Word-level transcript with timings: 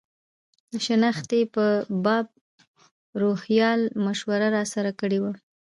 د 0.71 0.73
شنختې 0.85 1.41
په 1.55 1.65
باب 2.05 2.27
روهیال 3.21 3.81
مشوره 4.05 4.47
راسره 4.55 4.91
کړې 4.99 5.19
وه. 5.23 5.31